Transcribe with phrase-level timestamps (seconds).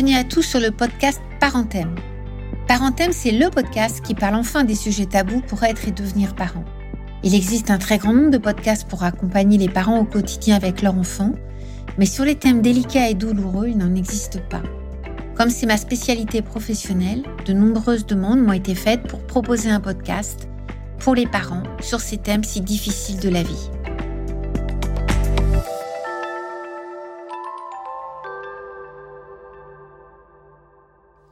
[0.00, 1.96] Bienvenue à tous sur le podcast Parenthème.
[2.68, 6.64] Parenthème, c'est le podcast qui parle enfin des sujets tabous pour être et devenir parent.
[7.24, 10.82] Il existe un très grand nombre de podcasts pour accompagner les parents au quotidien avec
[10.82, 11.32] leurs enfants,
[11.98, 14.62] mais sur les thèmes délicats et douloureux, il n'en existe pas.
[15.34, 20.48] Comme c'est ma spécialité professionnelle, de nombreuses demandes m'ont été faites pour proposer un podcast
[21.00, 23.68] pour les parents sur ces thèmes si difficiles de la vie.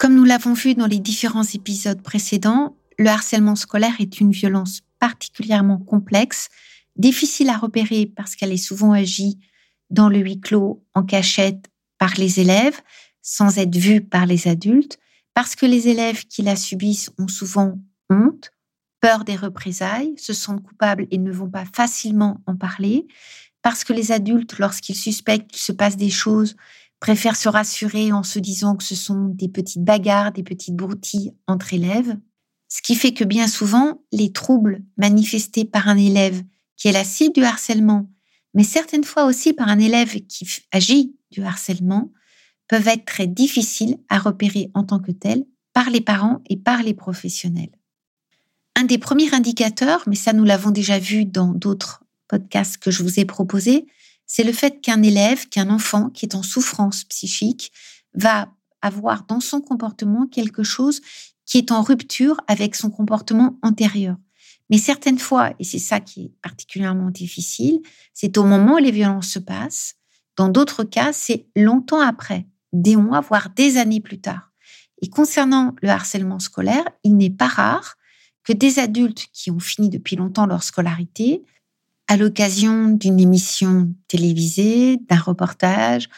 [0.06, 4.82] Comme nous l'avons vu dans les différents épisodes précédents, le harcèlement scolaire est une violence
[5.00, 6.48] particulièrement complexe,
[6.94, 9.40] difficile à repérer parce qu'elle est souvent agie
[9.90, 11.66] dans le huis clos, en cachette,
[11.98, 12.80] par les élèves,
[13.20, 14.96] sans être vue par les adultes,
[15.34, 17.76] parce que les élèves qui la subissent ont souvent
[18.08, 18.52] honte,
[19.00, 23.08] peur des représailles, se sentent coupables et ne vont pas facilement en parler,
[23.60, 26.54] parce que les adultes, lorsqu'ils suspectent qu'il se passe des choses,
[27.00, 31.32] préfèrent se rassurer en se disant que ce sont des petites bagarres, des petites broutilles
[31.46, 32.16] entre élèves.
[32.68, 36.42] Ce qui fait que bien souvent, les troubles manifestés par un élève
[36.76, 38.10] qui est la cible du harcèlement,
[38.54, 42.12] mais certaines fois aussi par un élève qui agit du harcèlement,
[42.68, 46.82] peuvent être très difficiles à repérer en tant que tels par les parents et par
[46.82, 47.70] les professionnels.
[48.74, 53.02] Un des premiers indicateurs, mais ça nous l'avons déjà vu dans d'autres podcasts que je
[53.02, 53.86] vous ai proposés,
[54.26, 57.72] c'est le fait qu'un élève, qu'un enfant qui est en souffrance psychique
[58.14, 58.48] va
[58.82, 61.00] avoir dans son comportement quelque chose
[61.44, 64.16] qui est en rupture avec son comportement antérieur.
[64.68, 67.80] Mais certaines fois, et c'est ça qui est particulièrement difficile,
[68.12, 69.94] c'est au moment où les violences se passent.
[70.36, 74.52] Dans d'autres cas, c'est longtemps après, des mois, voire des années plus tard.
[75.02, 77.96] Et concernant le harcèlement scolaire, il n'est pas rare
[78.42, 81.44] que des adultes qui ont fini depuis longtemps leur scolarité
[82.08, 86.08] à l'occasion d'une émission télévisée, d'un reportage,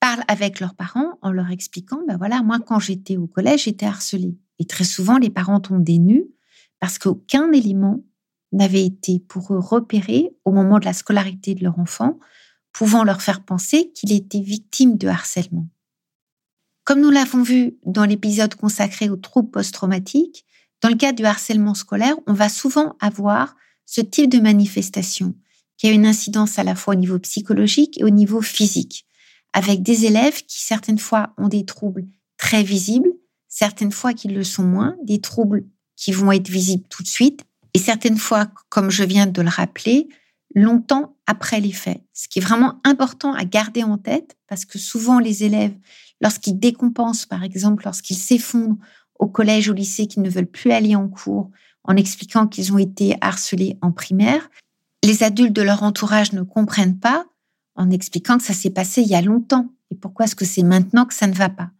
[0.00, 3.86] parlent avec leurs parents en leur expliquant, ben voilà, moi quand j'étais au collège, j'étais
[3.86, 4.36] harcelée.
[4.58, 6.24] Et très souvent, les parents tombent des nus
[6.80, 8.02] parce qu'aucun élément
[8.52, 12.18] n'avait été pour eux repéré au moment de la scolarité de leur enfant,
[12.72, 15.68] pouvant leur faire penser qu'il était victime de harcèlement.
[16.84, 20.44] Comme nous l'avons vu dans l'épisode consacré aux troubles post-traumatiques,
[20.80, 23.54] dans le cas du harcèlement scolaire, on va souvent avoir
[23.90, 25.34] ce type de manifestation
[25.76, 29.04] qui a une incidence à la fois au niveau psychologique et au niveau physique,
[29.52, 32.06] avec des élèves qui certaines fois ont des troubles
[32.36, 33.10] très visibles,
[33.48, 35.64] certaines fois qui le sont moins, des troubles
[35.96, 37.42] qui vont être visibles tout de suite,
[37.74, 40.08] et certaines fois, comme je viens de le rappeler,
[40.54, 42.00] longtemps après les faits.
[42.12, 45.74] Ce qui est vraiment important à garder en tête, parce que souvent les élèves,
[46.20, 48.78] lorsqu'ils décompensent, par exemple, lorsqu'ils s'effondrent
[49.18, 51.50] au collège, au lycée, qu'ils ne veulent plus aller en cours,
[51.84, 54.50] en expliquant qu'ils ont été harcelés en primaire.
[55.04, 57.26] Les adultes de leur entourage ne comprennent pas
[57.74, 59.72] en expliquant que ça s'est passé il y a longtemps.
[59.90, 61.70] Et pourquoi est-ce que c'est maintenant que ça ne va pas?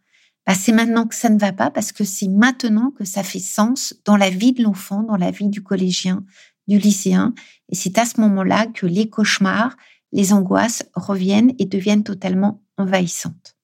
[0.47, 3.39] Bah, C'est maintenant que ça ne va pas parce que c'est maintenant que ça fait
[3.39, 6.23] sens dans la vie de l'enfant, dans la vie du collégien,
[6.67, 7.33] du lycéen.
[7.69, 9.77] Et c'est à ce moment-là que les cauchemars,
[10.11, 13.55] les angoisses reviennent et deviennent totalement envahissantes.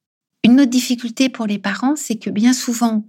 [0.43, 3.03] Une autre difficulté pour les parents, c'est que bien souvent,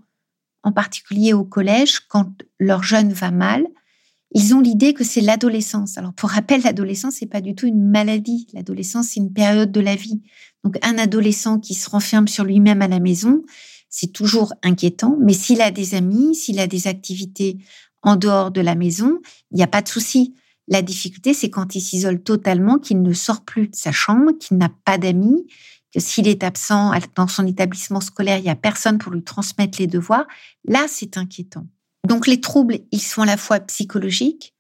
[0.63, 3.67] en particulier au collège, quand leur jeune va mal,
[4.35, 5.97] ils ont l'idée que c'est l'adolescence.
[5.97, 8.47] Alors, pour rappel, l'adolescence, c'est pas du tout une maladie.
[8.53, 10.21] L'adolescence, c'est une période de la vie.
[10.65, 13.43] Donc, un adolescent qui se renferme sur lui-même à la maison,
[13.89, 15.17] c'est toujours inquiétant.
[15.21, 17.59] Mais s'il a des amis, s'il a des activités
[18.03, 19.19] en dehors de la maison,
[19.51, 20.35] il n'y a pas de souci.
[20.69, 24.59] La difficulté, c'est quand il s'isole totalement, qu'il ne sort plus de sa chambre, qu'il
[24.59, 25.47] n'a pas d'amis,
[25.93, 29.79] que s'il est absent dans son établissement scolaire, il n'y a personne pour lui transmettre
[29.79, 30.27] les devoirs,
[30.65, 31.67] là, c'est inquiétant.
[32.07, 34.55] Donc les troubles, ils sont à la fois psychologiques,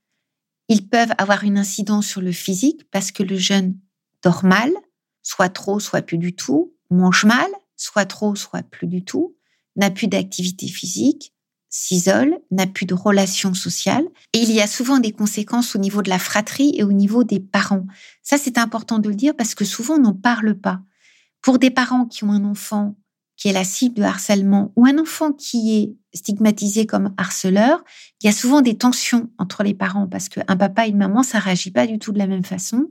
[0.68, 3.76] ils peuvent avoir une incidence sur le physique parce que le jeune
[4.22, 4.70] dort mal,
[5.22, 9.36] soit trop, soit plus du tout, mange mal, soit trop, soit plus du tout,
[9.76, 11.32] n'a plus d'activité physique,
[11.70, 14.06] s'isole, n'a plus de relations sociales.
[14.32, 17.24] Et il y a souvent des conséquences au niveau de la fratrie et au niveau
[17.24, 17.86] des parents.
[18.22, 20.80] Ça, c'est important de le dire parce que souvent, on n'en parle pas.
[21.42, 22.96] Pour des parents qui ont un enfant
[23.36, 27.84] qui est la cible de harcèlement ou un enfant qui est stigmatisé comme harceleur,
[28.20, 31.22] il y a souvent des tensions entre les parents parce qu'un papa et une maman,
[31.22, 32.88] ça réagit pas du tout de la même façon.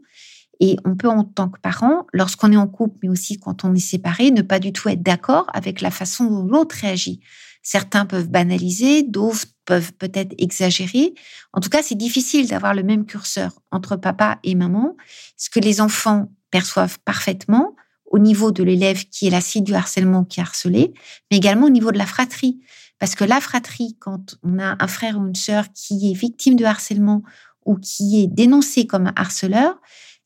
[0.59, 3.75] Et on peut, en tant que parent, lorsqu'on est en couple, mais aussi quand on
[3.75, 7.19] est séparé, ne pas du tout être d'accord avec la façon dont l'autre réagit.
[7.61, 11.13] Certains peuvent banaliser, d'autres peuvent peut-être exagérer.
[11.51, 14.95] En tout cas, c'est difficile d'avoir le même curseur entre papa et maman.
[15.35, 17.75] Ce que les enfants perçoivent parfaitement,
[18.07, 20.94] au niveau de l'élève qui est la cible du harcèlement qui est harcelé,
[21.30, 22.59] mais également au niveau de la fratrie.
[23.00, 26.56] Parce que la fratrie, quand on a un frère ou une sœur qui est victime
[26.56, 27.21] de harcèlement
[27.65, 29.80] ou qui est dénoncé comme harceleur,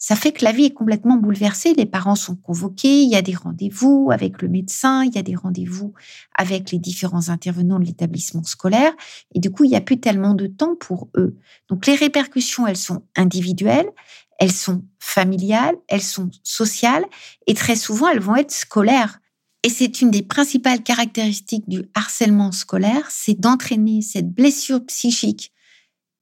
[0.04, 1.75] ça fait que la vie est complètement bouleversée.
[1.75, 5.22] Les parents sont convoqués, il y a des rendez-vous avec le médecin, il y a
[5.22, 5.94] des rendez-vous
[6.34, 8.94] avec les différents intervenants de l'établissement scolaire.
[9.36, 11.38] Et du coup, il n'y a plus tellement de temps pour eux.
[11.69, 13.92] Donc les répercussions, elles sont individuelles,
[14.41, 17.05] elles sont familiales, elles sont sociales
[17.45, 19.19] et très souvent, elles vont être scolaires.
[19.61, 25.53] Et c'est une des principales caractéristiques du harcèlement scolaire, c'est d'entraîner cette blessure psychique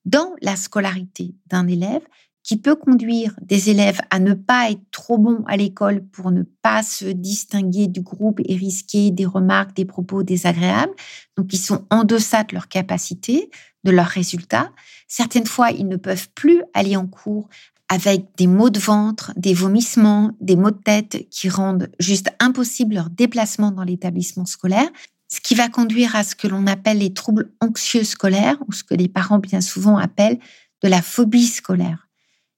[0.04, 2.01] dans la scolarité d'un élève
[2.44, 6.44] qui peut conduire des élèves à ne pas être trop bons à l'école pour ne
[6.62, 10.94] pas se distinguer du groupe et risquer des remarques, des propos désagréables.
[11.38, 13.50] Donc, ils sont en deçà de leur capacité,
[13.86, 14.74] de leurs résultats.
[15.07, 17.48] Certaines fois, ils ne peuvent plus aller en cours
[17.90, 22.96] avec des maux de ventre, des vomissements, des maux de tête qui rendent juste impossible
[22.96, 24.88] leur déplacement dans l'établissement scolaire,
[25.28, 28.84] ce qui va conduire à ce que l'on appelle les troubles anxieux scolaires ou ce
[28.84, 30.40] que les parents bien souvent appellent
[30.82, 32.08] de la phobie scolaire.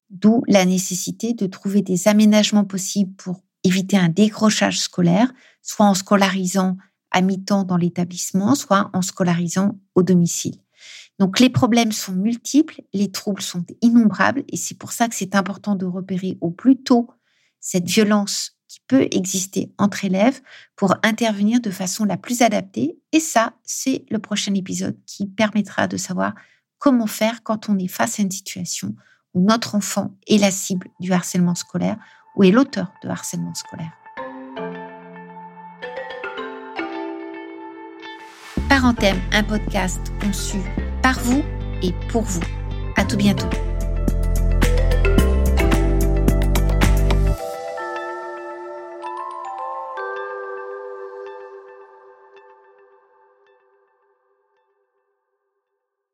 [0.10, 5.32] D'où la nécessité de trouver des aménagements possibles pour éviter un décrochage scolaire,
[5.62, 6.76] soit en scolarisant
[7.12, 10.58] à mi-temps dans l'établissement, soit en scolarisant au domicile.
[11.22, 15.36] Donc les problèmes sont multiples, les troubles sont innombrables et c'est pour ça que c'est
[15.36, 17.12] important de repérer au plus tôt
[17.60, 20.42] cette violence qui peut exister entre élèves
[20.76, 22.98] pour intervenir de façon la plus adaptée.
[23.12, 26.34] Et ça, c'est le prochain épisode qui permettra de savoir
[26.80, 28.96] comment faire quand on est face à une situation
[29.36, 32.00] où notre enfant est la cible du harcèlement scolaire
[32.36, 34.01] ou est l'auteur de harcèlement scolaire.
[38.72, 40.60] Parenthème, un podcast conçu
[41.02, 41.44] par vous
[41.84, 42.40] et pour vous.
[42.96, 43.50] À tout bientôt.